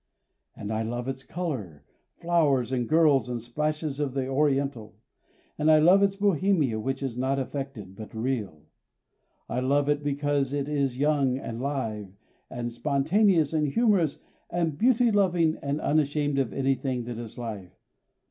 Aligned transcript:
And 0.55 0.73
I 0.73 0.81
love 0.81 1.07
its 1.07 1.23
color, 1.23 1.83
flowers 2.17 2.71
and 2.71 2.89
girls 2.89 3.29
and 3.29 3.39
splashes 3.39 3.99
of 3.99 4.15
the 4.15 4.25
Oriental. 4.27 4.95
And 5.59 5.69
I 5.69 5.77
love 5.77 6.01
its 6.01 6.15
Bohemia 6.15 6.79
which 6.79 7.03
is 7.03 7.19
not 7.19 7.37
affected, 7.37 7.95
but 7.95 8.11
real. 8.15 8.63
I 9.47 9.59
love 9.59 9.89
it 9.89 10.01
because 10.03 10.53
it 10.53 10.67
is 10.67 10.97
young 10.97 11.37
and 11.37 11.61
live 11.61 12.07
and 12.49 12.71
spontaneous 12.71 13.53
and 13.53 13.67
humorous 13.67 14.23
and 14.49 14.75
beauty 14.75 15.11
loving 15.11 15.57
and 15.61 15.79
unashamed 15.79 16.39
of 16.39 16.51
anything 16.51 17.03
that 17.03 17.19
is 17.19 17.37
life. 17.37 17.77